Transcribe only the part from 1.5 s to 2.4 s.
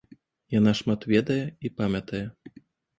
і памятае.